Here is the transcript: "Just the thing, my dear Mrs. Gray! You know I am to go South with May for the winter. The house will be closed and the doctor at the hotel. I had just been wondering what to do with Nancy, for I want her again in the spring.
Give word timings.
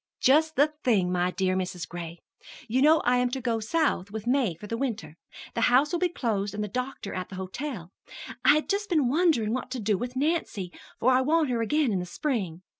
"Just 0.19 0.55
the 0.55 0.73
thing, 0.83 1.11
my 1.11 1.29
dear 1.29 1.55
Mrs. 1.55 1.87
Gray! 1.87 2.21
You 2.67 2.81
know 2.81 3.01
I 3.01 3.17
am 3.17 3.29
to 3.29 3.39
go 3.39 3.59
South 3.59 4.09
with 4.09 4.25
May 4.25 4.55
for 4.55 4.65
the 4.65 4.75
winter. 4.75 5.15
The 5.53 5.61
house 5.69 5.91
will 5.91 5.99
be 5.99 6.09
closed 6.09 6.55
and 6.55 6.63
the 6.63 6.67
doctor 6.67 7.13
at 7.13 7.29
the 7.29 7.35
hotel. 7.35 7.91
I 8.43 8.55
had 8.55 8.67
just 8.67 8.89
been 8.89 9.09
wondering 9.09 9.53
what 9.53 9.69
to 9.69 9.79
do 9.79 9.99
with 9.99 10.15
Nancy, 10.15 10.73
for 10.99 11.11
I 11.11 11.21
want 11.21 11.51
her 11.51 11.61
again 11.61 11.91
in 11.91 11.99
the 11.99 12.07
spring. 12.07 12.63